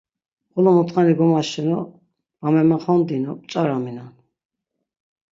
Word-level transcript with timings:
Xolo 0.53 0.71
mutxani 0.77 1.13
gomaşinu, 1.19 1.79
va 2.41 2.47
memaxondinu 2.55 3.31
p̆ç̆araminon… 3.41 4.11